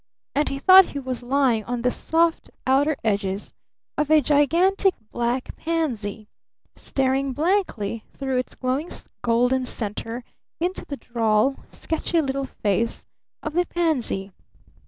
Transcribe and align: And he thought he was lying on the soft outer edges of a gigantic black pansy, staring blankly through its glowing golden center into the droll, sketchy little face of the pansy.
And 0.33 0.49
he 0.49 0.57
thought 0.57 0.85
he 0.93 0.97
was 0.99 1.21
lying 1.21 1.63
on 1.65 1.83
the 1.83 1.91
soft 1.91 2.49
outer 2.65 2.97
edges 3.03 3.53
of 3.99 4.09
a 4.09 4.19
gigantic 4.19 4.95
black 5.11 5.55
pansy, 5.57 6.27
staring 6.75 7.33
blankly 7.33 8.03
through 8.11 8.37
its 8.39 8.55
glowing 8.55 8.89
golden 9.21 9.67
center 9.67 10.23
into 10.59 10.87
the 10.87 10.97
droll, 10.97 11.57
sketchy 11.69 12.19
little 12.19 12.47
face 12.47 13.05
of 13.43 13.53
the 13.53 13.67
pansy. 13.67 14.31